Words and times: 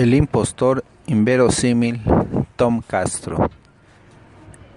El 0.00 0.14
impostor 0.14 0.82
inverosímil 1.08 2.00
Tom 2.56 2.80
Castro. 2.80 3.50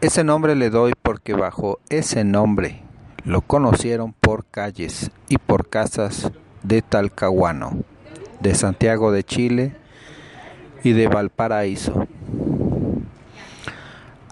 Ese 0.01 0.25
nombre 0.25 0.53
le 0.53 0.69
doy 0.69 0.91
porque 1.01 1.33
bajo 1.33 1.79
ese 1.87 2.25
nombre 2.25 2.81
lo 3.23 3.39
conocieron 3.39 4.11
por 4.11 4.43
calles 4.43 5.11
y 5.29 5.37
por 5.37 5.69
casas 5.69 6.29
de 6.63 6.81
Talcahuano, 6.81 7.83
de 8.41 8.53
Santiago 8.53 9.13
de 9.13 9.23
Chile 9.23 9.77
y 10.83 10.91
de 10.91 11.07
Valparaíso 11.07 12.05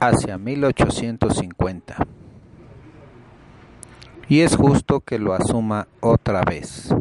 hacia 0.02 0.38
1850. 0.38 2.06
Y 4.28 4.42
es 4.42 4.58
justo 4.58 5.00
que 5.00 5.20
lo 5.20 5.34
asuma 5.34 5.88
otra 6.02 6.42
vez, 6.42 6.94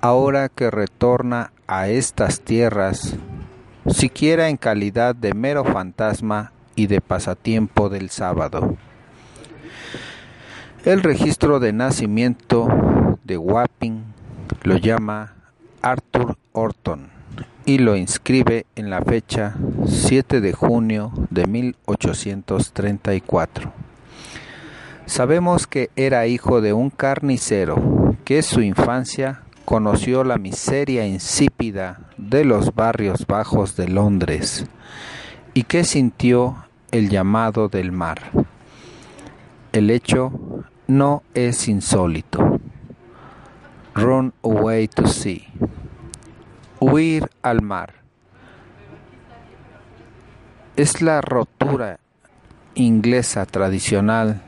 ahora 0.00 0.48
que 0.48 0.70
retorna 0.70 1.52
a 1.70 1.88
estas 1.88 2.40
tierras, 2.40 3.14
siquiera 3.86 4.48
en 4.48 4.56
calidad 4.56 5.14
de 5.14 5.34
mero 5.34 5.64
fantasma 5.64 6.50
y 6.74 6.88
de 6.88 7.00
pasatiempo 7.00 7.88
del 7.88 8.10
sábado. 8.10 8.76
El 10.84 11.04
registro 11.04 11.60
de 11.60 11.72
nacimiento 11.72 12.66
de 13.22 13.38
Wapping 13.38 14.02
lo 14.64 14.78
llama 14.78 15.34
Arthur 15.80 16.36
Orton 16.50 17.08
y 17.64 17.78
lo 17.78 17.94
inscribe 17.94 18.66
en 18.74 18.90
la 18.90 19.02
fecha 19.02 19.54
7 19.86 20.40
de 20.40 20.52
junio 20.52 21.12
de 21.30 21.46
1834. 21.46 23.72
Sabemos 25.06 25.68
que 25.68 25.90
era 25.94 26.26
hijo 26.26 26.60
de 26.60 26.72
un 26.72 26.90
carnicero 26.90 28.16
que 28.24 28.42
su 28.42 28.60
infancia 28.60 29.42
conoció 29.70 30.24
la 30.24 30.36
miseria 30.36 31.06
insípida 31.06 32.00
de 32.16 32.44
los 32.44 32.74
barrios 32.74 33.24
bajos 33.24 33.76
de 33.76 33.86
Londres 33.86 34.66
y 35.54 35.62
que 35.62 35.84
sintió 35.84 36.64
el 36.90 37.08
llamado 37.08 37.68
del 37.68 37.92
mar. 37.92 38.32
El 39.70 39.90
hecho 39.90 40.32
no 40.88 41.22
es 41.34 41.68
insólito. 41.68 42.58
Run 43.94 44.32
away 44.42 44.88
to 44.88 45.06
sea. 45.06 45.46
Huir 46.80 47.30
al 47.40 47.62
mar. 47.62 47.94
Es 50.74 51.00
la 51.00 51.20
rotura 51.20 52.00
inglesa 52.74 53.46
tradicional 53.46 54.42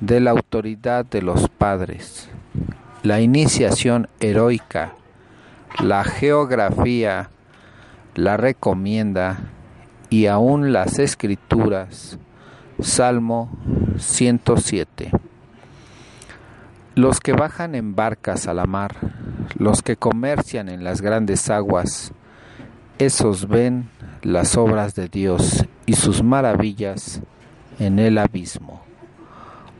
de 0.00 0.20
la 0.20 0.32
autoridad 0.32 1.06
de 1.06 1.22
los 1.22 1.48
padres 1.48 2.28
la 3.06 3.20
iniciación 3.20 4.08
heroica, 4.18 4.94
la 5.78 6.02
geografía 6.02 7.30
la 8.16 8.36
recomienda 8.36 9.38
y 10.10 10.26
aún 10.26 10.72
las 10.72 10.98
escrituras. 10.98 12.18
Salmo 12.80 13.50
107. 13.98 15.12
Los 16.94 17.20
que 17.20 17.32
bajan 17.32 17.74
en 17.74 17.94
barcas 17.94 18.48
a 18.48 18.54
la 18.54 18.66
mar, 18.66 18.96
los 19.56 19.82
que 19.82 19.96
comercian 19.96 20.68
en 20.68 20.82
las 20.82 21.00
grandes 21.00 21.48
aguas, 21.48 22.12
esos 22.98 23.46
ven 23.46 23.88
las 24.22 24.56
obras 24.56 24.94
de 24.94 25.08
Dios 25.08 25.64
y 25.84 25.92
sus 25.92 26.22
maravillas 26.22 27.20
en 27.78 27.98
el 27.98 28.18
abismo. 28.18 28.82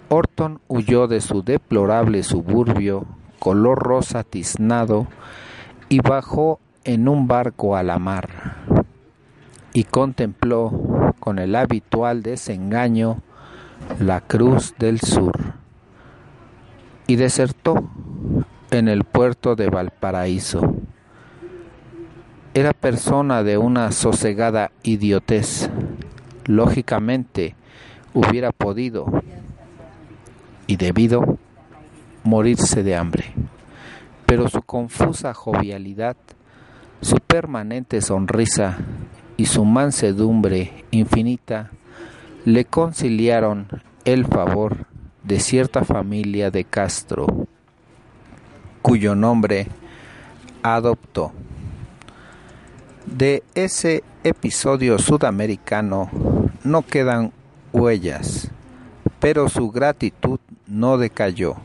Orton 0.09 0.61
huyó 0.69 1.09
de 1.09 1.21
su 1.21 1.43
deplorable 1.43 2.23
suburbio 2.23 3.07
color 3.39 3.79
rosa 3.79 4.23
tiznado 4.23 5.07
y 5.89 6.01
bajó 6.01 6.61
en 6.85 7.09
un 7.09 7.27
barco 7.27 7.77
a 7.77 7.83
la 7.83 7.99
mar 7.99 8.29
y 9.73 9.85
contempló 9.85 11.15
con 11.21 11.39
el 11.39 11.55
habitual 11.55 12.23
desengaño 12.23 13.23
la 14.01 14.21
cruz 14.21 14.75
del 14.79 15.01
sur 15.01 15.33
y 17.07 17.17
desertó 17.17 17.89
en 18.71 18.89
el 18.89 19.05
puerto 19.05 19.55
de 19.55 19.69
Valparaíso. 19.69 20.75
Era 22.55 22.73
persona 22.73 23.43
de 23.43 23.59
una 23.59 23.93
sosegada 23.93 24.73
idiotez. 24.83 25.71
Lógicamente 26.47 27.55
hubiera 28.15 28.51
podido 28.53 29.07
y 30.67 30.77
debido 30.77 31.39
morirse 32.27 32.83
de 32.83 32.97
hambre. 32.97 33.33
Pero 34.27 34.49
su 34.49 34.61
confusa 34.63 35.33
jovialidad, 35.33 36.17
su 37.01 37.17
permanente 37.17 38.01
sonrisa 38.01 38.77
y 39.37 39.47
su 39.47 39.65
mansedumbre 39.65 40.85
infinita 40.91 41.71
le 42.45 42.65
conciliaron 42.65 43.69
el 44.05 44.27
favor 44.27 44.87
de 45.23 45.41
cierta 45.41 45.85
familia 45.85 46.51
de 46.51 46.65
Castro, 46.65 47.27
cuyo 48.83 49.15
nombre 49.15 49.69
adoptó. 50.63 51.33
De 53.07 53.43
ese 53.55 54.03
episodio 54.25 54.99
sudamericano 54.99 56.11
no 56.65 56.83
quedan 56.83 57.33
huellas, 57.73 58.51
pero 59.21 59.49
su 59.49 59.71
gratitud 59.71 60.41
no 60.67 60.99
decayó, 60.99 61.57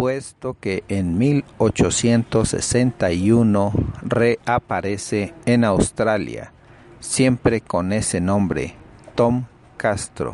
puesto 0.00 0.56
que 0.58 0.82
en 0.88 1.18
1861 1.18 3.72
reaparece 4.00 5.34
en 5.44 5.64
Australia, 5.64 6.54
siempre 7.00 7.60
con 7.60 7.92
ese 7.92 8.22
nombre, 8.22 8.76
Tom 9.14 9.44
Castro. 9.76 10.32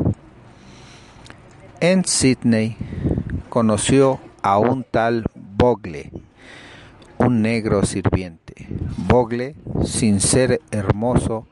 En 1.81 2.05
Sydney 2.05 2.77
conoció 3.49 4.21
a 4.41 4.59
un 4.59 4.85
tal 4.85 5.25
Bogle, 5.35 6.13
un 7.19 7.43
negro 7.43 7.85
sirviente. 7.85 8.69
Bogle, 9.09 9.57
sin 9.85 10.21
ser 10.21 10.61
hermoso, 10.71 11.49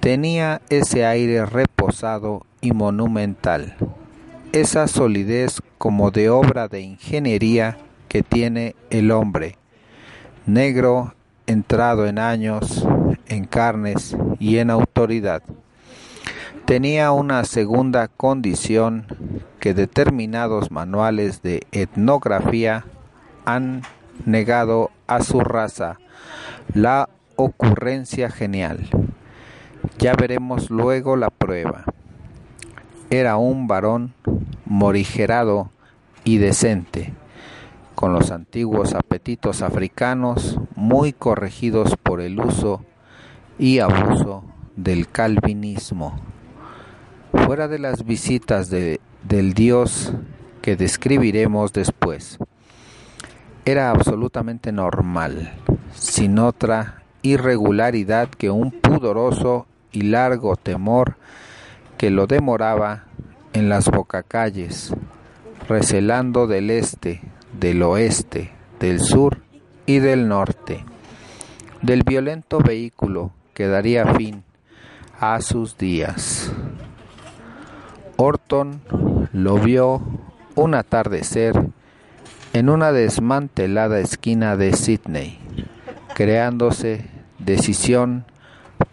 tenía 0.00 0.60
ese 0.68 1.06
aire 1.06 1.46
reposado 1.46 2.44
y 2.60 2.72
monumental 2.72 3.78
esa 4.52 4.88
solidez 4.88 5.62
como 5.78 6.10
de 6.10 6.28
obra 6.28 6.66
de 6.66 6.80
ingeniería 6.80 7.78
que 8.08 8.22
tiene 8.22 8.74
el 8.90 9.12
hombre, 9.12 9.56
negro 10.44 11.14
entrado 11.46 12.06
en 12.06 12.18
años, 12.18 12.86
en 13.28 13.44
carnes 13.44 14.16
y 14.40 14.58
en 14.58 14.70
autoridad. 14.70 15.42
Tenía 16.64 17.12
una 17.12 17.44
segunda 17.44 18.08
condición 18.08 19.06
que 19.60 19.72
determinados 19.72 20.72
manuales 20.72 21.42
de 21.42 21.66
etnografía 21.70 22.84
han 23.44 23.82
negado 24.26 24.90
a 25.06 25.22
su 25.22 25.40
raza, 25.40 25.98
la 26.74 27.08
ocurrencia 27.36 28.30
genial. 28.30 28.88
Ya 29.98 30.14
veremos 30.14 30.70
luego 30.70 31.16
la 31.16 31.30
prueba. 31.30 31.84
Era 33.12 33.38
un 33.38 33.66
varón 33.66 34.14
morigerado 34.64 35.70
y 36.22 36.38
decente, 36.38 37.12
con 37.96 38.12
los 38.12 38.30
antiguos 38.30 38.94
apetitos 38.94 39.62
africanos 39.62 40.60
muy 40.76 41.12
corregidos 41.12 41.96
por 42.00 42.20
el 42.20 42.38
uso 42.38 42.84
y 43.58 43.80
abuso 43.80 44.44
del 44.76 45.08
calvinismo. 45.08 46.20
Fuera 47.32 47.66
de 47.66 47.80
las 47.80 48.04
visitas 48.04 48.70
de, 48.70 49.00
del 49.24 49.54
Dios 49.54 50.12
que 50.62 50.76
describiremos 50.76 51.72
después, 51.72 52.38
era 53.64 53.90
absolutamente 53.90 54.70
normal, 54.70 55.52
sin 55.92 56.38
otra 56.38 57.02
irregularidad 57.22 58.28
que 58.28 58.50
un 58.50 58.70
pudoroso 58.70 59.66
y 59.90 60.02
largo 60.02 60.54
temor 60.54 61.16
que 62.00 62.08
lo 62.08 62.26
demoraba 62.26 63.04
en 63.52 63.68
las 63.68 63.90
bocacalles, 63.90 64.94
recelando 65.68 66.46
del 66.46 66.70
este, 66.70 67.20
del 67.52 67.82
oeste, 67.82 68.52
del 68.78 69.00
sur 69.00 69.42
y 69.84 69.98
del 69.98 70.26
norte, 70.26 70.82
del 71.82 72.02
violento 72.02 72.60
vehículo 72.60 73.32
que 73.52 73.66
daría 73.66 74.14
fin 74.14 74.44
a 75.20 75.42
sus 75.42 75.76
días. 75.76 76.50
Orton 78.16 78.80
lo 79.34 79.58
vio 79.58 80.00
un 80.54 80.74
atardecer 80.74 81.68
en 82.54 82.70
una 82.70 82.92
desmantelada 82.92 84.00
esquina 84.00 84.56
de 84.56 84.72
Sydney, 84.72 85.38
creándose 86.14 87.10
decisión 87.38 88.24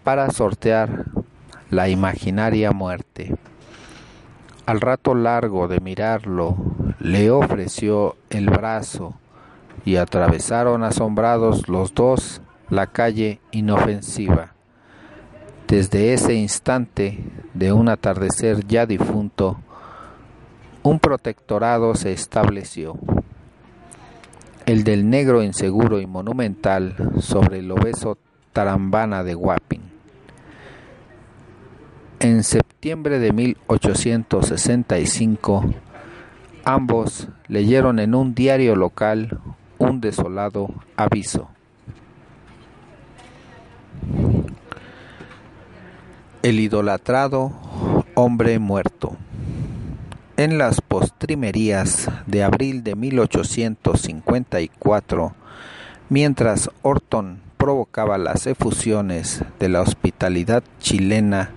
para 0.03 0.29
sortear 0.29 1.05
la 1.69 1.89
imaginaria 1.89 2.71
muerte. 2.71 3.35
Al 4.65 4.81
rato 4.81 5.15
largo 5.15 5.67
de 5.67 5.79
mirarlo, 5.79 6.57
le 6.99 7.31
ofreció 7.31 8.15
el 8.29 8.49
brazo 8.49 9.15
y 9.85 9.97
atravesaron 9.97 10.83
asombrados 10.83 11.69
los 11.69 11.93
dos 11.93 12.41
la 12.69 12.87
calle 12.87 13.39
inofensiva. 13.51 14.53
Desde 15.67 16.13
ese 16.13 16.33
instante 16.33 17.19
de 17.53 17.73
un 17.73 17.89
atardecer 17.89 18.65
ya 18.67 18.85
difunto, 18.85 19.57
un 20.83 20.99
protectorado 20.99 21.95
se 21.95 22.13
estableció, 22.13 22.97
el 24.65 24.83
del 24.83 25.09
negro 25.09 25.43
inseguro 25.43 25.99
y 25.99 26.05
monumental 26.05 26.95
sobre 27.19 27.59
el 27.59 27.71
obeso 27.71 28.17
Tarambana 28.53 29.23
de 29.23 29.35
Wapping. 29.35 29.86
En 32.19 32.43
septiembre 32.43 33.19
de 33.19 33.31
1865, 33.31 35.65
ambos 36.65 37.27
leyeron 37.47 37.99
en 37.99 38.15
un 38.15 38.33
diario 38.33 38.75
local 38.75 39.39
un 39.77 40.01
desolado 40.01 40.73
aviso. 40.95 41.47
El 46.41 46.59
idolatrado 46.59 47.53
hombre 48.15 48.57
muerto. 48.57 49.15
En 50.37 50.57
las 50.57 50.81
postrimerías 50.81 52.09
de 52.25 52.43
abril 52.43 52.83
de 52.83 52.95
1854, 52.95 55.35
mientras 56.09 56.71
Orton 56.81 57.41
provocaba 57.57 58.17
las 58.17 58.47
efusiones 58.47 59.43
de 59.59 59.69
la 59.69 59.81
hospitalidad 59.81 60.63
chilena, 60.79 61.51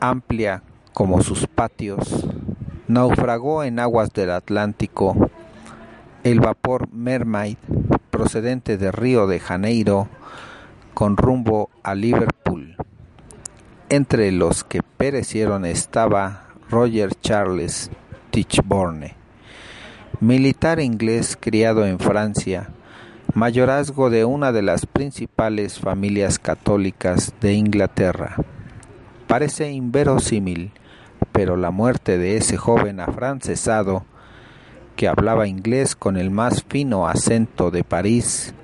amplia 0.00 0.62
como 0.92 1.22
sus 1.22 1.46
patios, 1.46 2.26
naufragó 2.88 3.62
en 3.62 3.78
aguas 3.78 4.12
del 4.12 4.30
Atlántico 4.30 5.30
el 6.24 6.40
vapor 6.40 6.92
Mermaid 6.92 7.56
procedente 8.10 8.76
de 8.76 8.92
Río 8.92 9.26
de 9.26 9.40
Janeiro 9.40 10.08
con 10.92 11.16
rumbo 11.16 11.70
a 11.82 11.94
Liverpool. 11.94 12.76
Entre 13.88 14.30
los 14.32 14.62
que 14.64 14.82
perecieron 14.82 15.64
estaba 15.64 16.44
Roger 16.68 17.14
Charles 17.20 17.90
Tichborne, 18.30 19.14
militar 20.20 20.80
inglés 20.80 21.38
criado 21.40 21.86
en 21.86 21.98
Francia, 21.98 22.68
mayorazgo 23.34 24.10
de 24.10 24.24
una 24.24 24.52
de 24.52 24.62
las 24.62 24.86
principales 24.86 25.78
familias 25.78 26.38
católicas 26.38 27.32
de 27.40 27.54
Inglaterra. 27.54 28.36
Parece 29.30 29.70
inverosímil, 29.70 30.72
pero 31.30 31.56
la 31.56 31.70
muerte 31.70 32.18
de 32.18 32.36
ese 32.36 32.56
joven 32.56 32.98
afrancesado, 32.98 34.04
que 34.96 35.06
hablaba 35.06 35.46
inglés 35.46 35.94
con 35.94 36.16
el 36.16 36.32
más 36.32 36.64
fino 36.64 37.06
acento 37.06 37.70
de 37.70 37.84
París 37.84 38.54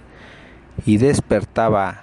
y 0.84 0.96
despertaba 0.96 2.02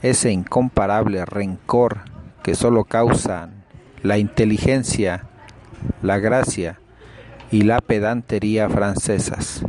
ese 0.00 0.32
incomparable 0.32 1.26
rencor 1.26 1.98
que 2.42 2.54
sólo 2.54 2.84
causan 2.84 3.62
la 4.02 4.16
inteligencia 4.16 5.26
la 6.00 6.18
gracia 6.18 6.78
y 7.50 7.62
la 7.62 7.82
pedantería 7.82 8.70
francesas. 8.70 9.62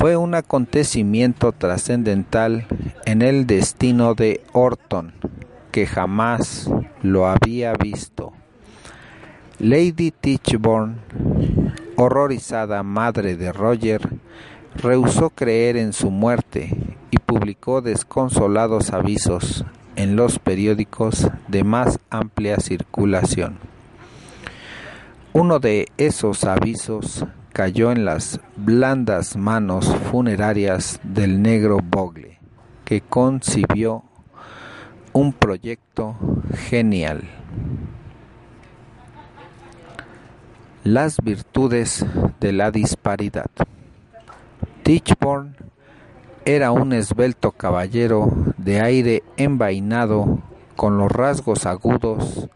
Fue 0.00 0.16
un 0.16 0.34
acontecimiento 0.34 1.52
trascendental 1.52 2.66
en 3.04 3.22
el 3.22 3.46
destino 3.46 4.14
de 4.14 4.42
Orton, 4.52 5.12
que 5.70 5.86
jamás 5.86 6.70
lo 7.04 7.26
había 7.26 7.74
visto. 7.74 8.32
Lady 9.58 10.10
Tichborne, 10.10 10.96
horrorizada 11.96 12.82
madre 12.82 13.36
de 13.36 13.52
Roger, 13.52 14.08
rehusó 14.74 15.28
creer 15.28 15.76
en 15.76 15.92
su 15.92 16.10
muerte 16.10 16.96
y 17.10 17.18
publicó 17.18 17.82
desconsolados 17.82 18.90
avisos 18.90 19.66
en 19.96 20.16
los 20.16 20.38
periódicos 20.38 21.28
de 21.46 21.62
más 21.62 22.00
amplia 22.08 22.58
circulación. 22.58 23.58
Uno 25.34 25.58
de 25.60 25.88
esos 25.98 26.44
avisos 26.44 27.26
cayó 27.52 27.92
en 27.92 28.06
las 28.06 28.40
blandas 28.56 29.36
manos 29.36 29.94
funerarias 30.10 31.00
del 31.02 31.42
negro 31.42 31.80
Bogle, 31.84 32.38
que 32.86 33.02
concibió 33.02 34.04
un 35.14 35.32
proyecto 35.32 36.16
genial. 36.68 37.22
Las 40.82 41.18
virtudes 41.22 42.04
de 42.40 42.52
la 42.52 42.72
disparidad. 42.72 43.50
Tichborne 44.82 45.54
era 46.44 46.72
un 46.72 46.92
esbelto 46.92 47.52
caballero 47.52 48.32
de 48.58 48.80
aire 48.80 49.22
envainado, 49.36 50.40
con 50.74 50.98
los 50.98 51.10
rasgos 51.12 51.64
agudos, 51.64 52.48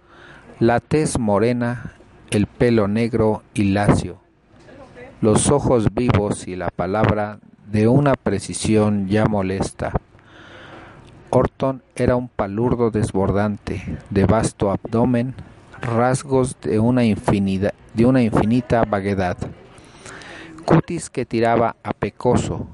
la 0.59 0.81
tez 0.81 1.17
morena 1.17 1.95
el 2.31 2.47
pelo 2.47 2.89
negro 2.89 3.45
y 3.55 3.71
lacio, 3.71 4.19
los 5.21 5.49
ojos 5.49 5.95
vivos 5.95 6.49
y 6.49 6.57
la 6.57 6.71
palabra 6.71 7.39
de 7.71 7.87
una 7.87 8.15
precisión 8.15 9.07
ya 9.07 9.27
molesta. 9.27 9.93
Orton 11.31 11.83
era 11.95 12.17
un 12.17 12.29
palurdo 12.29 12.91
desbordante, 12.91 13.99
de 14.09 14.25
vasto 14.25 14.71
abdomen, 14.71 15.35
rasgos 15.83 16.59
de 16.63 16.79
una, 16.81 17.03
de 17.03 18.07
una 18.07 18.23
infinita 18.23 18.85
vaguedad, 18.87 19.37
cutis 20.65 21.11
que 21.11 21.27
tiraba 21.27 21.77
a 21.83 21.93
pecoso, 21.93 22.67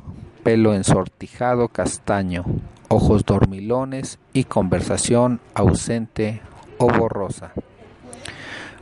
pelo 0.45 0.73
ensortijado 0.73 1.67
castaño, 1.67 2.45
ojos 2.89 3.25
dormilones 3.25 4.21
y 4.33 4.45
conversación 4.45 5.41
ausente 5.55 6.41
o 6.79 6.87
borrosa. 6.87 7.51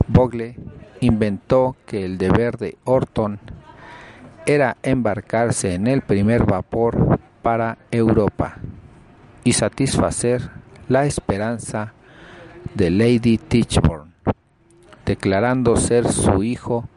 Bogle 0.07 0.57
inventó 1.01 1.77
que 1.87 2.05
el 2.05 2.19
deber 2.19 2.59
de 2.59 2.77
Orton 2.85 3.41
era 4.45 4.77
embarcarse 4.83 5.73
en 5.75 5.87
el 5.87 6.03
primer 6.03 6.45
vapor 6.45 7.19
para 7.41 7.79
Europa 7.91 8.59
y 9.45 9.53
satisfacer 9.53 10.51
la 10.89 11.07
esperanza 11.07 11.93
de 12.75 12.91
Lady 12.91 13.39
Tichborne, 13.39 14.13
declarando 15.05 15.77
ser 15.77 16.11
su 16.11 16.43
hijo. 16.43 16.89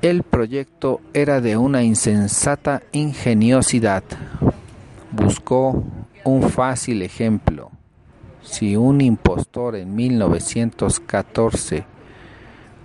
El 0.00 0.22
proyecto 0.22 1.00
era 1.12 1.40
de 1.40 1.56
una 1.56 1.82
insensata 1.82 2.82
ingeniosidad. 2.92 4.02
Buscó 5.10 5.84
un 6.24 6.48
fácil 6.50 7.02
ejemplo 7.02 7.70
si 8.42 8.76
un 8.76 9.00
impostor 9.00 9.76
en 9.76 9.94
1914 9.94 11.84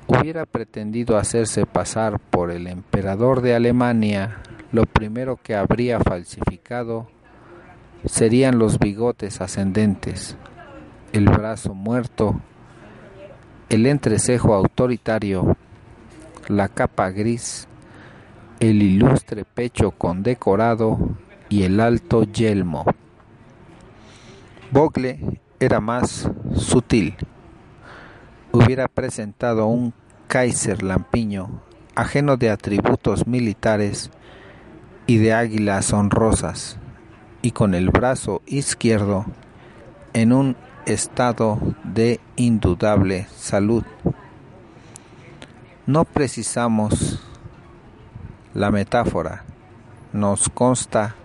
hubiera 0.05 0.45
pretendido 0.45 1.17
hacerse 1.17 1.65
pasar 1.65 2.19
por 2.19 2.51
el 2.51 2.67
emperador 2.67 3.41
de 3.41 3.55
Alemania, 3.55 4.37
lo 4.71 4.83
primero 4.85 5.39
que 5.41 5.55
habría 5.55 5.99
falsificado 5.99 7.07
serían 8.05 8.59
los 8.59 8.79
bigotes 8.79 9.41
ascendentes, 9.41 10.37
el 11.13 11.25
brazo 11.25 11.73
muerto, 11.73 12.39
el 13.69 13.85
entrecejo 13.85 14.53
autoritario, 14.53 15.57
la 16.47 16.69
capa 16.69 17.09
gris, 17.09 17.67
el 18.59 18.81
ilustre 18.81 19.45
pecho 19.45 19.91
condecorado 19.91 20.97
y 21.49 21.63
el 21.63 21.79
alto 21.79 22.23
yelmo. 22.23 22.85
Bogle 24.71 25.39
era 25.59 25.79
más 25.79 26.29
sutil. 26.55 27.15
Hubiera 28.51 28.87
presentado 28.87 29.67
un 29.67 29.93
Kaiser 30.27 30.83
lampiño, 30.83 31.61
ajeno 31.95 32.37
de 32.37 32.49
atributos 32.49 33.27
militares 33.27 34.11
y 35.05 35.17
de 35.17 35.33
águilas 35.33 35.93
honrosas, 35.93 36.77
y 37.41 37.51
con 37.51 37.73
el 37.73 37.89
brazo 37.89 38.41
izquierdo 38.45 39.25
en 40.13 40.33
un 40.33 40.55
estado 40.85 41.59
de 41.83 42.19
indudable 42.35 43.27
salud. 43.35 43.83
No 45.85 46.05
precisamos 46.05 47.19
la 48.53 48.71
metáfora, 48.71 49.43
nos 50.13 50.49
consta 50.49 51.15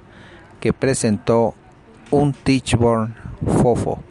que 0.61 0.73
presentó 0.73 1.55
un 2.11 2.33
Tichborne 2.33 3.15
fofo, 3.63 4.03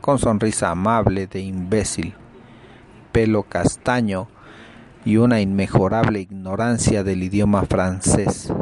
con 0.00 0.18
sonrisa 0.18 0.70
amable 0.70 1.26
de 1.26 1.40
imbécil, 1.40 2.14
pelo 3.12 3.44
castaño 3.44 4.28
y 5.04 5.18
una 5.18 5.40
inmejorable 5.40 6.20
ignorancia 6.20 7.04
del 7.04 7.22
idioma 7.22 7.62
francés. 7.62 8.52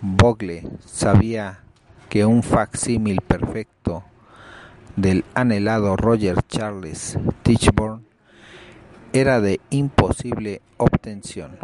Bogle 0.00 0.68
sabía 0.84 1.60
que 2.08 2.24
un 2.24 2.42
facsímil 2.42 3.20
perfecto 3.20 4.04
del 4.96 5.24
anhelado 5.34 5.96
Roger 5.96 6.42
Charles 6.48 7.18
Tichborne 7.42 8.04
era 9.12 9.40
de 9.40 9.60
imposible 9.70 10.60
obtención. 10.76 11.58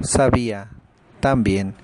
Sabía 0.00 0.70
también 1.20 1.74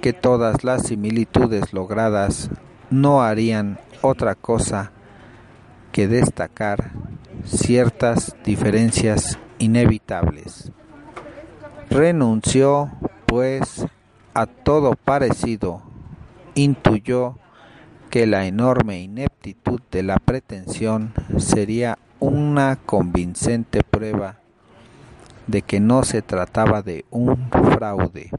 que 0.00 0.12
todas 0.12 0.64
las 0.64 0.86
similitudes 0.86 1.72
logradas 1.72 2.50
no 2.90 3.22
harían 3.22 3.78
otra 4.02 4.34
cosa 4.34 4.92
que 5.92 6.08
destacar 6.08 6.90
ciertas 7.44 8.36
diferencias 8.44 9.38
inevitables. 9.58 10.72
Renunció, 11.90 12.90
pues, 13.26 13.86
a 14.34 14.46
todo 14.46 14.94
parecido, 14.96 15.82
intuyó 16.54 17.36
que 18.10 18.26
la 18.26 18.46
enorme 18.46 19.00
ineptitud 19.00 19.80
de 19.90 20.02
la 20.02 20.18
pretensión 20.18 21.12
sería 21.38 21.98
una 22.20 22.76
convincente 22.76 23.82
prueba 23.82 24.36
de 25.46 25.62
que 25.62 25.80
no 25.80 26.04
se 26.04 26.22
trataba 26.22 26.82
de 26.82 27.04
un 27.10 27.50
fraude, 27.50 28.30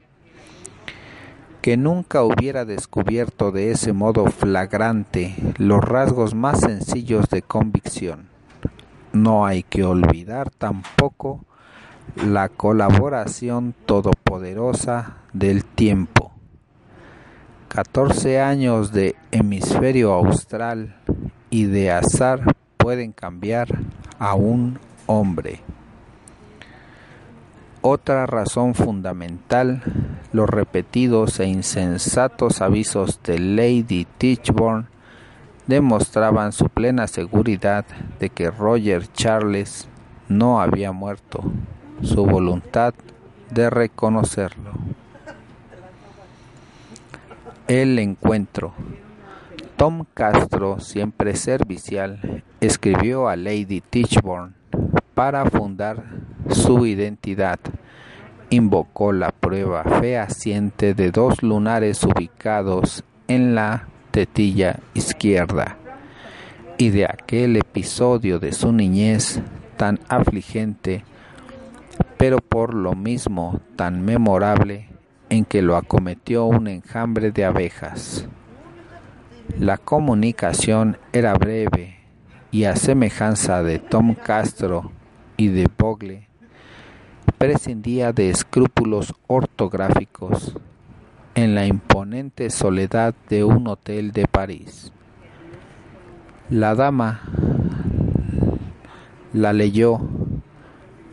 que 1.60 1.76
nunca 1.76 2.22
hubiera 2.22 2.64
descubierto 2.64 3.52
de 3.52 3.70
ese 3.70 3.92
modo 3.92 4.26
flagrante 4.26 5.34
los 5.58 5.84
rasgos 5.84 6.34
más 6.34 6.60
sencillos 6.60 7.28
de 7.28 7.42
convicción. 7.42 8.28
No 9.12 9.46
hay 9.46 9.62
que 9.62 9.84
olvidar 9.84 10.50
tampoco 10.50 11.44
la 12.24 12.48
colaboración 12.48 13.74
todopoderosa 13.84 15.16
del 15.32 15.64
tiempo. 15.64 16.35
Catorce 17.68 18.40
años 18.40 18.92
de 18.92 19.16
hemisferio 19.32 20.12
austral 20.12 20.96
y 21.50 21.64
de 21.64 21.90
azar 21.90 22.54
pueden 22.76 23.12
cambiar 23.12 23.68
a 24.18 24.34
un 24.34 24.78
hombre. 25.06 25.60
Otra 27.82 28.24
razón 28.26 28.74
fundamental, 28.74 29.82
los 30.32 30.48
repetidos 30.48 31.38
e 31.40 31.46
insensatos 31.46 32.62
avisos 32.62 33.20
de 33.22 33.38
Lady 33.38 34.06
Tichborne 34.16 34.86
demostraban 35.66 36.52
su 36.52 36.68
plena 36.68 37.06
seguridad 37.08 37.84
de 38.20 38.30
que 38.30 38.50
Roger 38.50 39.10
Charles 39.12 39.88
no 40.28 40.60
había 40.60 40.92
muerto, 40.92 41.42
su 42.02 42.24
voluntad 42.24 42.94
de 43.50 43.70
reconocerlo. 43.70 44.72
El 47.68 47.98
encuentro. 47.98 48.74
Tom 49.76 50.04
Castro, 50.14 50.78
siempre 50.78 51.34
servicial, 51.34 52.44
escribió 52.60 53.28
a 53.28 53.34
Lady 53.34 53.80
Tichborne 53.80 54.54
para 55.14 55.44
fundar 55.46 56.04
su 56.48 56.86
identidad. 56.86 57.58
Invocó 58.50 59.10
la 59.10 59.32
prueba 59.32 59.82
fehaciente 59.82 60.94
de 60.94 61.10
dos 61.10 61.42
lunares 61.42 62.04
ubicados 62.04 63.02
en 63.26 63.56
la 63.56 63.88
tetilla 64.12 64.78
izquierda 64.94 65.76
y 66.78 66.90
de 66.90 67.06
aquel 67.06 67.56
episodio 67.56 68.38
de 68.38 68.52
su 68.52 68.72
niñez 68.72 69.40
tan 69.76 69.98
afligente, 70.08 71.02
pero 72.16 72.38
por 72.38 72.74
lo 72.74 72.94
mismo 72.94 73.60
tan 73.74 74.04
memorable, 74.04 74.88
en 75.28 75.44
que 75.44 75.62
lo 75.62 75.76
acometió 75.76 76.44
un 76.44 76.68
enjambre 76.68 77.32
de 77.32 77.44
abejas. 77.44 78.26
La 79.58 79.76
comunicación 79.78 80.98
era 81.12 81.34
breve 81.34 81.96
y 82.50 82.64
a 82.64 82.76
semejanza 82.76 83.62
de 83.62 83.78
Tom 83.78 84.14
Castro 84.14 84.92
y 85.36 85.48
de 85.48 85.68
Bogle, 85.76 86.28
prescindía 87.38 88.12
de 88.12 88.30
escrúpulos 88.30 89.14
ortográficos 89.26 90.56
en 91.34 91.54
la 91.54 91.66
imponente 91.66 92.50
soledad 92.50 93.14
de 93.28 93.44
un 93.44 93.68
hotel 93.68 94.12
de 94.12 94.26
París. 94.26 94.92
La 96.48 96.74
dama 96.74 97.20
la 99.32 99.52
leyó 99.52 100.00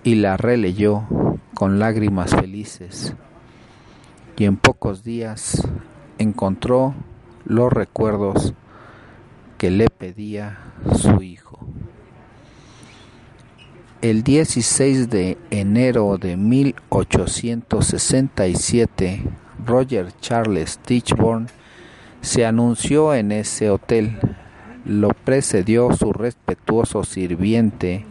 y 0.04 0.16
la 0.16 0.38
releyó 0.38 1.04
con 1.54 1.80
lágrimas 1.80 2.32
felices 2.36 3.16
y 4.38 4.46
en 4.46 4.56
pocos 4.58 5.04
días 5.04 5.68
encontró 6.18 6.96
los 7.46 7.72
recuerdos 7.72 8.56
que 9.58 9.70
le 9.70 9.90
pedía 9.90 10.58
su 10.96 11.22
hijo. 11.22 11.60
El 14.02 14.24
16 14.24 15.10
de 15.10 15.38
enero 15.50 16.18
de 16.18 16.36
1867 16.36 19.24
Roger 19.66 20.12
Charles 20.20 20.78
Tichborne 20.80 21.48
se 22.22 22.46
anunció 22.46 23.14
en 23.14 23.32
ese 23.32 23.70
hotel. 23.70 24.20
Lo 24.86 25.08
precedió 25.10 25.94
su 25.94 26.12
respetuoso 26.12 27.06
sirviente 27.06 28.06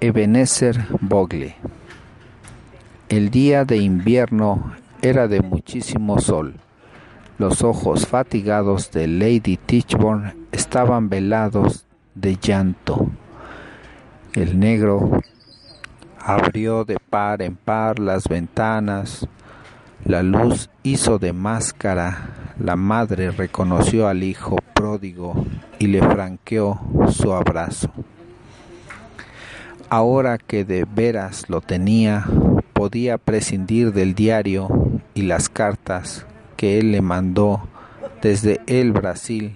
Ebenezer 0.00 0.86
Bogle. 1.00 1.56
El 3.10 3.30
día 3.30 3.66
de 3.66 3.76
invierno 3.76 4.72
era 5.02 5.28
de 5.28 5.40
muchísimo 5.40 6.20
sol. 6.20 6.54
Los 7.38 7.62
ojos 7.62 8.06
fatigados 8.06 8.90
de 8.90 9.06
Lady 9.06 9.56
Tichborne 9.56 10.34
estaban 10.52 11.08
velados 11.08 11.86
de 12.14 12.36
llanto. 12.36 13.10
El 14.34 14.58
negro 14.58 15.22
abrió 16.18 16.84
de 16.84 16.98
par 17.08 17.40
en 17.42 17.56
par 17.56 17.98
las 17.98 18.28
ventanas, 18.28 19.26
la 20.04 20.22
luz 20.22 20.70
hizo 20.82 21.18
de 21.18 21.32
máscara, 21.32 22.54
la 22.58 22.76
madre 22.76 23.30
reconoció 23.30 24.06
al 24.06 24.22
hijo 24.22 24.56
pródigo 24.74 25.46
y 25.78 25.86
le 25.86 26.02
franqueó 26.02 26.80
su 27.10 27.32
abrazo. 27.32 27.90
Ahora 29.88 30.38
que 30.38 30.64
de 30.64 30.84
veras 30.84 31.48
lo 31.48 31.60
tenía, 31.60 32.26
podía 32.80 33.18
prescindir 33.18 33.92
del 33.92 34.14
diario 34.14 34.70
y 35.12 35.20
las 35.20 35.50
cartas 35.50 36.24
que 36.56 36.78
él 36.78 36.92
le 36.92 37.02
mandó 37.02 37.68
desde 38.22 38.58
el 38.66 38.92
Brasil, 38.92 39.54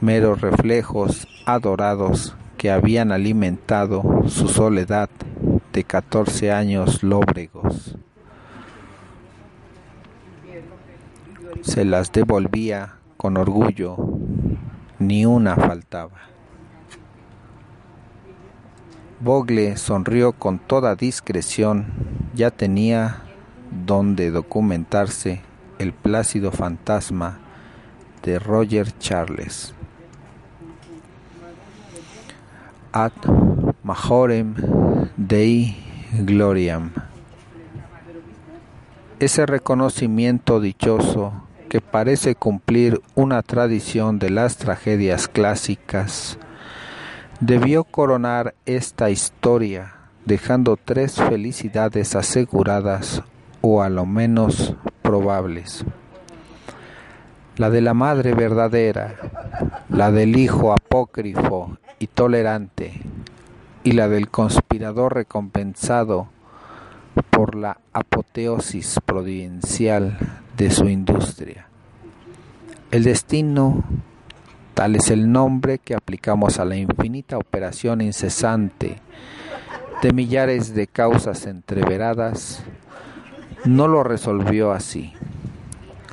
meros 0.00 0.40
reflejos 0.40 1.26
adorados 1.44 2.36
que 2.56 2.70
habían 2.70 3.10
alimentado 3.10 4.04
su 4.28 4.46
soledad 4.46 5.10
de 5.72 5.82
catorce 5.82 6.52
años 6.52 7.02
lóbregos. 7.02 7.96
se 11.62 11.84
las 11.84 12.12
devolvía 12.12 12.94
con 13.16 13.38
orgullo, 13.38 13.96
ni 15.00 15.26
una 15.26 15.56
faltaba. 15.56 16.30
Bogle 19.20 19.76
sonrió 19.76 20.32
con 20.32 20.58
toda 20.58 20.96
discreción, 20.96 21.84
ya 22.34 22.50
tenía 22.50 23.22
donde 23.84 24.30
documentarse 24.30 25.42
el 25.78 25.92
plácido 25.92 26.50
fantasma 26.52 27.38
de 28.22 28.38
Roger 28.38 28.96
Charles. 28.98 29.74
Ad 32.92 33.12
majorem 33.82 34.54
Dei 35.18 35.76
Gloriam. 36.12 36.90
Ese 39.18 39.44
reconocimiento 39.44 40.60
dichoso 40.60 41.34
que 41.68 41.82
parece 41.82 42.34
cumplir 42.34 43.02
una 43.14 43.42
tradición 43.42 44.18
de 44.18 44.30
las 44.30 44.56
tragedias 44.56 45.28
clásicas, 45.28 46.38
debió 47.40 47.84
coronar 47.84 48.54
esta 48.66 49.10
historia 49.10 49.94
dejando 50.26 50.76
tres 50.76 51.14
felicidades 51.14 52.14
aseguradas 52.14 53.22
o 53.62 53.82
a 53.82 53.88
lo 53.88 54.04
menos 54.06 54.74
probables. 55.02 55.84
La 57.56 57.70
de 57.70 57.80
la 57.80 57.94
madre 57.94 58.34
verdadera, 58.34 59.16
la 59.88 60.12
del 60.12 60.36
hijo 60.36 60.72
apócrifo 60.72 61.78
y 61.98 62.06
tolerante, 62.06 63.00
y 63.84 63.92
la 63.92 64.08
del 64.08 64.28
conspirador 64.28 65.14
recompensado 65.14 66.28
por 67.30 67.54
la 67.54 67.78
apoteosis 67.92 69.00
providencial 69.04 70.18
de 70.56 70.70
su 70.70 70.88
industria. 70.88 71.66
El 72.90 73.04
destino, 73.04 73.82
tal 74.80 74.96
es 74.96 75.10
el 75.10 75.30
nombre 75.30 75.78
que 75.78 75.94
aplicamos 75.94 76.58
a 76.58 76.64
la 76.64 76.74
infinita 76.74 77.36
operación 77.36 78.00
incesante 78.00 78.96
de 80.00 80.12
millares 80.14 80.74
de 80.74 80.86
causas 80.86 81.46
entreveradas, 81.46 82.64
no 83.66 83.88
lo 83.88 84.02
resolvió 84.04 84.72
así. 84.72 85.12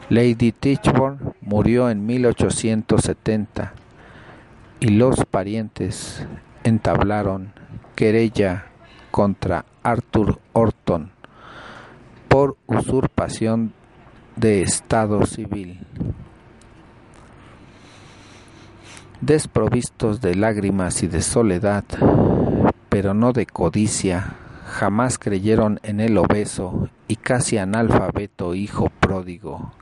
Lady 0.10 0.52
Tichborne 0.52 1.18
murió 1.40 1.90
en 1.90 2.06
1870 2.06 3.72
y 4.82 4.88
los 4.90 5.24
parientes 5.24 6.28
entablaron 6.66 7.54
querella 7.96 8.66
contra 9.12 9.64
Arthur 9.82 10.40
Orton 10.52 11.12
por 12.28 12.58
usurpación 12.68 13.72
de 14.36 14.62
Estado 14.62 15.26
civil. 15.26 15.80
Desprovistos 19.22 20.22
de 20.22 20.36
lágrimas 20.36 21.02
y 21.02 21.08
de 21.08 21.24
soledad, 21.24 21.84
pero 22.88 23.16
no 23.16 23.34
de 23.34 23.48
codicia, 23.48 24.36
jamás 24.68 25.18
creyeron 25.18 25.80
en 25.82 26.02
el 26.02 26.20
obeso 26.20 26.88
y 27.08 27.16
casi 27.16 27.58
analfabeto 27.58 28.54
hijo 28.54 28.92
pródigo, 29.00 29.74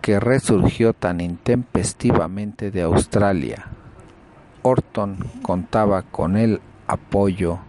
que 0.00 0.18
resurgió 0.18 0.92
tan 0.92 1.20
intempestivamente 1.20 2.72
de 2.72 2.82
Australia. 2.82 3.66
Orton 4.62 5.18
contaba 5.42 6.02
con 6.02 6.36
el 6.36 6.60
apoyo 6.88 7.60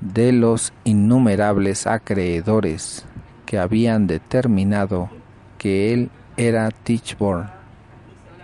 de 0.00 0.32
los 0.32 0.72
innumerables 0.82 1.86
acreedores 1.86 3.06
que 3.46 3.56
habían 3.56 4.08
determinado 4.08 5.10
que 5.58 5.94
él 5.94 6.10
era 6.36 6.72
Tichborne 6.72 7.53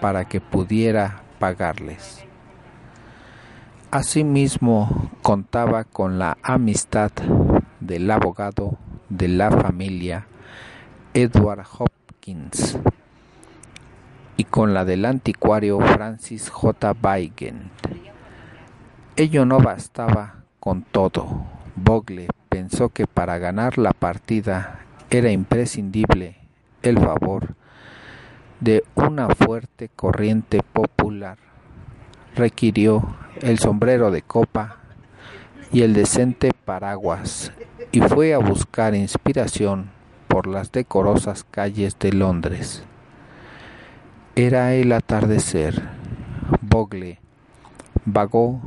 para 0.00 0.24
que 0.24 0.40
pudiera 0.40 1.22
pagarles. 1.38 2.24
Asimismo, 3.90 5.10
contaba 5.22 5.84
con 5.84 6.18
la 6.18 6.38
amistad 6.42 7.10
del 7.80 8.10
abogado 8.10 8.78
de 9.08 9.28
la 9.28 9.50
familia 9.50 10.26
Edward 11.12 11.64
Hopkins 11.78 12.78
y 14.36 14.44
con 14.44 14.74
la 14.74 14.84
del 14.84 15.04
anticuario 15.04 15.80
Francis 15.80 16.50
J. 16.50 16.94
Weigand. 17.02 17.70
Ello 19.16 19.44
no 19.44 19.58
bastaba 19.58 20.44
con 20.60 20.82
todo. 20.82 21.44
Bogle 21.74 22.28
pensó 22.48 22.90
que 22.90 23.06
para 23.06 23.38
ganar 23.38 23.76
la 23.76 23.92
partida 23.92 24.80
era 25.10 25.30
imprescindible 25.30 26.36
el 26.82 26.98
favor 26.98 27.56
de 28.60 28.84
una 28.94 29.28
fuerte 29.28 29.88
corriente 29.94 30.62
popular. 30.62 31.38
Requirió 32.36 33.16
el 33.40 33.58
sombrero 33.58 34.10
de 34.10 34.22
copa 34.22 34.76
y 35.72 35.82
el 35.82 35.94
decente 35.94 36.52
paraguas 36.64 37.52
y 37.92 38.00
fue 38.00 38.34
a 38.34 38.38
buscar 38.38 38.94
inspiración 38.94 39.90
por 40.28 40.46
las 40.46 40.72
decorosas 40.72 41.44
calles 41.50 41.98
de 41.98 42.12
Londres. 42.12 42.84
Era 44.36 44.74
el 44.74 44.92
atardecer. 44.92 45.82
Bogle 46.60 47.18
vagó 48.04 48.60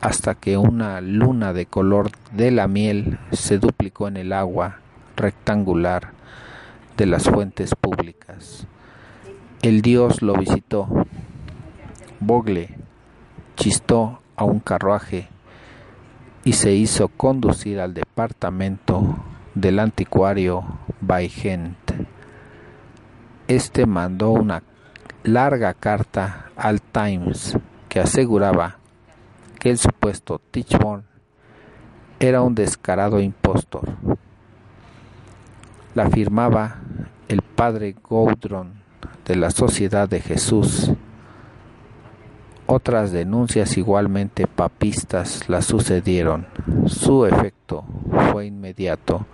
hasta 0.00 0.34
que 0.34 0.56
una 0.56 1.00
luna 1.00 1.52
de 1.52 1.66
color 1.66 2.10
de 2.32 2.50
la 2.50 2.66
miel 2.68 3.18
se 3.32 3.58
duplicó 3.58 4.08
en 4.08 4.16
el 4.16 4.32
agua 4.32 4.78
rectangular 5.16 6.12
de 6.96 7.06
las 7.06 7.24
fuentes 7.24 7.74
públicas. 7.74 8.66
El 9.62 9.82
dios 9.82 10.22
lo 10.22 10.32
visitó. 10.36 10.88
Bogle 12.18 12.78
chistó 13.56 14.22
a 14.34 14.44
un 14.44 14.58
carruaje 14.58 15.28
y 16.44 16.54
se 16.54 16.72
hizo 16.72 17.08
conducir 17.08 17.78
al 17.78 17.92
departamento 17.92 19.16
del 19.54 19.80
anticuario 19.80 20.64
Baigent. 21.02 21.76
Este 23.48 23.84
mandó 23.84 24.30
una 24.30 24.62
larga 25.24 25.74
carta 25.74 26.46
al 26.56 26.80
Times 26.80 27.58
que 27.90 28.00
aseguraba 28.00 28.78
que 29.58 29.68
el 29.68 29.76
supuesto 29.76 30.40
Tichborne 30.50 31.04
era 32.18 32.40
un 32.40 32.54
descarado 32.54 33.20
impostor. 33.20 33.90
La 35.94 36.08
firmaba 36.08 36.76
el 37.28 37.42
padre 37.42 37.94
Goudron 38.02 38.79
de 39.26 39.36
la 39.36 39.50
Sociedad 39.50 40.08
de 40.08 40.20
Jesús. 40.20 40.92
Otras 42.66 43.10
denuncias 43.10 43.76
igualmente 43.76 44.46
papistas 44.46 45.48
la 45.48 45.60
sucedieron. 45.60 46.46
Su 46.86 47.26
efecto 47.26 47.84
fue 48.30 48.46
inmediato. 48.46 49.26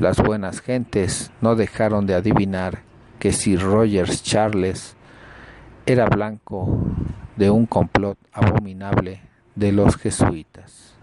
Las 0.00 0.22
buenas 0.22 0.60
gentes 0.60 1.30
no 1.40 1.56
dejaron 1.56 2.06
de 2.06 2.14
adivinar 2.14 2.80
que 3.18 3.32
si 3.32 3.56
Rogers 3.56 4.22
Charles 4.22 4.96
era 5.86 6.06
blanco 6.06 6.78
de 7.36 7.50
un 7.50 7.66
complot 7.66 8.18
abominable 8.32 9.20
de 9.54 9.72
los 9.72 9.96
jesuitas. 9.96 10.94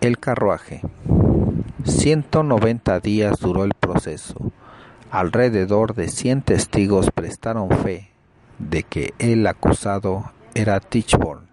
El 0.00 0.18
carruaje. 0.18 0.82
190 1.86 3.00
días 3.00 3.38
duró 3.38 3.64
el 3.64 3.74
proceso. 3.74 4.34
Alrededor 5.10 5.94
de 5.94 6.08
100 6.08 6.42
testigos 6.42 7.10
prestaron 7.12 7.70
fe 7.70 8.10
de 8.58 8.82
que 8.82 9.14
el 9.18 9.46
acusado 9.46 10.32
era 10.54 10.80
Tichborne, 10.80 11.46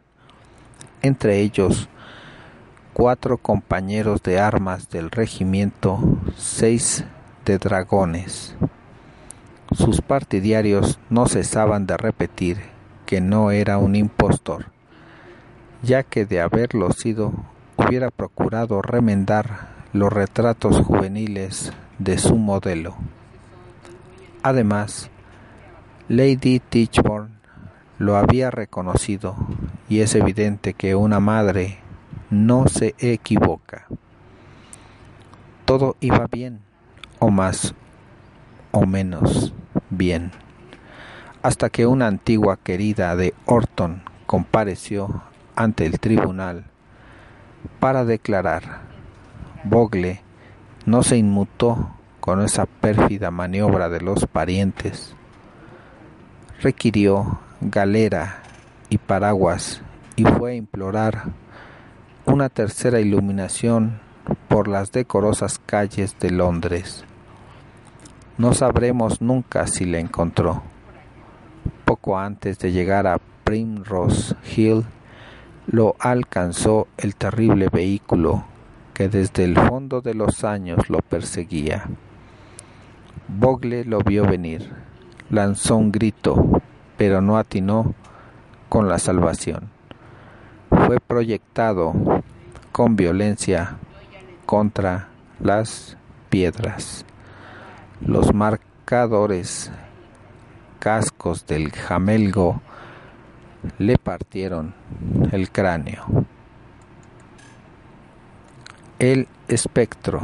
entre 1.02 1.40
ellos 1.42 1.88
cuatro 2.94 3.38
compañeros 3.38 4.24
de 4.24 4.40
armas 4.40 4.90
del 4.90 5.12
regimiento 5.12 6.00
6 6.38 7.06
de 7.46 7.58
dragones. 7.58 8.56
Sus 9.72 10.02
partidarios 10.02 11.00
no 11.10 11.28
cesaban 11.28 11.86
de 11.86 11.98
repetir 11.98 12.62
que 13.06 13.22
no 13.22 13.52
era 13.52 13.78
un 13.78 13.96
impostor, 13.96 14.66
ya 15.82 16.04
que 16.04 16.26
de 16.26 16.42
haberlo 16.42 16.92
sido 16.92 17.34
hubiera 17.78 18.10
procurado 18.12 18.82
remendar 18.82 19.73
los 19.94 20.12
retratos 20.12 20.80
juveniles 20.80 21.72
de 22.00 22.18
su 22.18 22.36
modelo. 22.36 22.96
Además, 24.42 25.12
Lady 26.10 26.60
Tichborne 26.60 27.36
lo 28.00 28.18
había 28.18 28.50
reconocido 28.50 29.36
y 29.88 30.00
es 30.00 30.16
evidente 30.16 30.74
que 30.74 30.96
una 30.96 31.20
madre 31.20 31.78
no 32.32 32.68
se 32.68 32.96
equivoca. 32.98 33.86
Todo 35.66 35.96
iba 36.00 36.28
bien, 36.30 36.60
o 37.20 37.30
más 37.30 37.76
o 38.72 38.88
menos 38.88 39.54
bien, 39.92 40.32
hasta 41.44 41.70
que 41.70 41.86
una 41.86 42.08
antigua 42.08 42.58
querida 42.58 43.16
de 43.16 43.36
Orton 43.46 44.02
compareció 44.26 45.22
ante 45.56 45.86
el 45.86 46.00
tribunal 46.00 46.66
para 47.80 48.06
declarar. 48.06 48.93
Bogle 49.64 50.22
no 50.86 51.04
se 51.04 51.16
inmutó 51.16 51.90
con 52.20 52.42
esa 52.42 52.66
pérfida 52.66 53.32
maniobra 53.32 53.88
de 53.88 54.02
los 54.02 54.26
parientes. 54.28 55.16
Requirió 56.62 57.40
galera 57.62 58.44
y 58.90 58.98
paraguas 58.98 59.82
y 60.18 60.26
fue 60.26 60.52
a 60.52 60.56
implorar 60.56 61.24
una 62.26 62.50
tercera 62.50 63.00
iluminación 63.00 64.02
por 64.50 64.68
las 64.68 64.92
decorosas 64.92 65.60
calles 65.60 66.18
de 66.20 66.32
Londres. 66.32 67.06
No 68.38 68.54
sabremos 68.54 69.22
nunca 69.22 69.68
si 69.68 69.86
la 69.86 70.00
encontró. 70.00 70.62
Poco 71.86 72.20
antes 72.20 72.60
de 72.60 72.74
llegar 72.74 73.08
a 73.08 73.22
Primrose 73.46 74.36
Hill, 74.56 74.84
lo 75.68 75.96
alcanzó 76.00 76.88
el 76.98 77.16
terrible 77.16 77.70
vehículo 77.70 78.44
que 78.94 79.10
desde 79.10 79.44
el 79.44 79.58
fondo 79.58 80.02
de 80.02 80.14
los 80.14 80.44
años 80.44 80.90
lo 80.90 81.00
perseguía. 81.00 81.86
Bogle 83.28 83.86
lo 83.86 84.00
vio 84.00 84.26
venir, 84.26 84.72
lanzó 85.30 85.78
un 85.78 85.92
grito, 85.92 86.62
pero 86.98 87.22
no 87.22 87.38
atinó 87.38 87.96
con 88.70 88.88
la 88.88 89.00
salvación. 89.00 89.70
Fue 90.70 91.00
proyectado 91.00 91.94
con 92.72 92.96
violencia 92.96 93.78
contra 94.46 95.10
las 95.40 95.98
piedras. 96.30 97.06
Los 98.02 98.34
marcadores 98.34 99.72
cascos 100.80 101.48
del 101.48 101.72
jamelgo 101.72 102.62
le 103.78 103.98
partieron 103.98 104.74
el 105.32 105.50
cráneo. 105.50 106.26
El 109.04 109.28
espectro. 109.50 110.22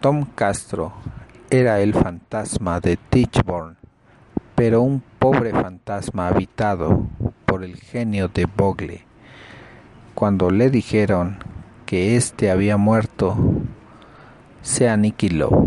Tom 0.00 0.24
Castro 0.36 0.92
era 1.50 1.80
el 1.80 1.94
fantasma 1.94 2.78
de 2.78 2.96
Tichborne, 2.96 3.74
pero 4.54 4.82
un 4.82 5.02
pobre 5.18 5.50
fantasma 5.50 6.28
habitado 6.28 7.08
por 7.44 7.64
el 7.64 7.74
genio 7.74 8.28
de 8.28 8.46
Bogle. 8.46 9.04
Cuando 10.14 10.50
le 10.50 10.70
dijeron 10.70 11.38
que 11.84 12.14
éste 12.14 12.52
había 12.52 12.76
muerto, 12.76 13.36
se 14.62 14.88
aniquiló. 14.88 15.66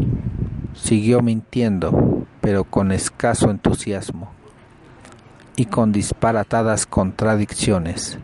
Siguió 0.73 1.19
mintiendo, 1.19 2.25
pero 2.39 2.63
con 2.63 2.93
escaso 2.93 3.51
entusiasmo 3.51 4.31
y 5.57 5.65
con 5.65 5.91
disparatadas 5.91 6.85
contradicciones. 6.85 8.19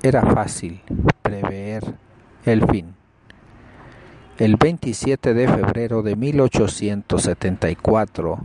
Era 0.00 0.22
fácil 0.22 0.80
prever 1.22 2.03
el 2.44 2.66
fin. 2.66 2.94
El 4.38 4.56
27 4.56 5.34
de 5.34 5.48
febrero 5.48 6.02
de 6.02 6.16
1874, 6.16 8.38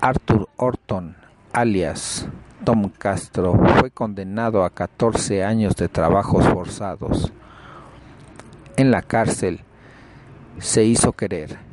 Arthur 0.00 0.48
Orton, 0.56 1.16
alias 1.52 2.28
Tom 2.64 2.90
Castro, 2.90 3.54
fue 3.78 3.90
condenado 3.90 4.64
a 4.64 4.70
14 4.70 5.44
años 5.44 5.76
de 5.76 5.88
trabajos 5.88 6.46
forzados. 6.46 7.32
En 8.76 8.90
la 8.90 9.02
cárcel 9.02 9.60
se 10.58 10.84
hizo 10.84 11.12
querer 11.12 11.66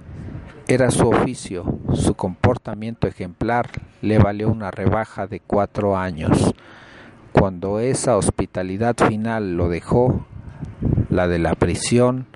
era 0.65 0.91
su 0.91 1.09
oficio, 1.09 1.65
su 1.93 2.15
comportamiento 2.15 3.05
ejemplar 3.05 3.69
le 4.01 4.17
valió 4.17 4.49
una 4.49 4.71
rebaja 4.71 5.27
de 5.27 5.41
cuatro 5.41 5.97
años. 5.97 6.55
Cuando 7.33 7.79
esa 7.79 8.15
hospitalidad 8.15 8.95
final 8.95 9.57
lo 9.57 9.67
dejó, 9.67 10.25
la 11.13 11.27
de 11.27 11.39
la 11.39 11.55
prisión, 11.55 12.27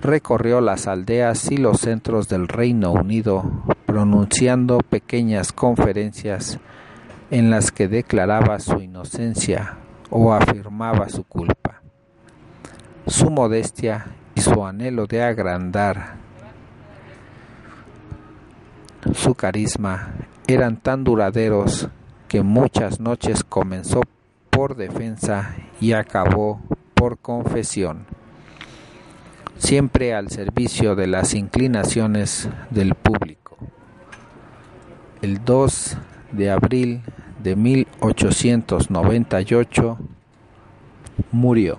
recorrió 0.00 0.60
las 0.60 0.86
aldeas 0.86 1.50
y 1.50 1.56
los 1.56 1.80
centros 1.80 2.28
del 2.28 2.48
Reino 2.48 2.92
Unido 2.92 3.44
pronunciando 3.86 4.78
pequeñas 4.78 5.52
conferencias 5.52 6.58
en 7.30 7.50
las 7.50 7.70
que 7.70 7.86
declaraba 7.86 8.58
su 8.58 8.80
inocencia 8.80 9.76
o 10.10 10.32
afirmaba 10.32 11.08
su 11.08 11.24
culpa. 11.24 11.82
Su 13.06 13.30
modestia 13.30 14.06
y 14.34 14.40
su 14.40 14.64
anhelo 14.64 15.06
de 15.06 15.22
agrandar 15.22 16.14
su 19.14 19.34
carisma 19.34 20.12
eran 20.46 20.76
tan 20.76 21.04
duraderos 21.04 21.88
que 22.28 22.42
muchas 22.42 23.00
noches 23.00 23.42
comenzó 23.44 24.02
por 24.50 24.76
defensa 24.76 25.54
y 25.80 25.92
acabó 25.92 26.60
por 27.00 27.18
confesión, 27.18 28.04
siempre 29.56 30.12
al 30.12 30.28
servicio 30.28 30.94
de 30.94 31.06
las 31.06 31.32
inclinaciones 31.32 32.50
del 32.68 32.94
público. 32.94 33.56
El 35.22 35.42
2 35.42 35.96
de 36.32 36.50
abril 36.50 37.00
de 37.42 37.56
1898 37.56 39.98
murió. 41.32 41.78